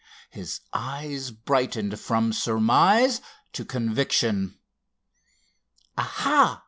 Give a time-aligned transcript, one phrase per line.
[0.31, 3.21] His eyes brightened from surmise
[3.53, 4.57] to conviction.
[5.95, 6.59] "Aha!"